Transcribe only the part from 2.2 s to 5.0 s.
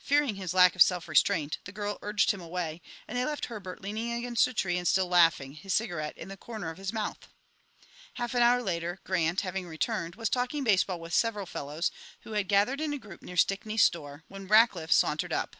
him away, and they left Herbert leaning against a tree and